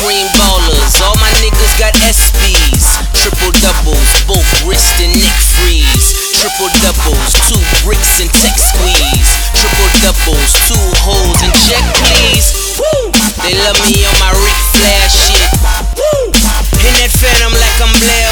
Green 0.00 0.24
ballers. 0.32 0.96
All 1.04 1.12
my 1.20 1.28
niggas 1.44 1.76
got 1.76 1.92
SBs, 1.92 2.88
triple 3.20 3.52
doubles, 3.60 4.10
both 4.24 4.48
wrist 4.64 4.96
and 4.96 5.12
neck 5.20 5.36
freeze. 5.52 6.16
Triple 6.40 6.72
doubles, 6.80 7.36
two 7.52 7.60
bricks 7.84 8.16
and 8.24 8.32
tech 8.32 8.56
squeeze. 8.56 9.28
Triple 9.52 9.92
doubles, 10.00 10.52
two 10.72 10.84
holes 11.04 11.36
and 11.44 11.52
check 11.68 11.84
please. 12.00 12.48
Woo! 12.80 13.12
They 13.44 13.52
love 13.60 13.76
me 13.84 14.00
on 14.08 14.16
my 14.16 14.32
Ric 14.40 14.60
Flair 14.72 15.04
shit. 15.12 15.52
Woo! 15.92 16.32
In 16.80 16.92
that 16.96 17.12
phantom 17.12 17.52
like 17.52 17.78
I'm 17.84 17.92
Blair 18.00 18.29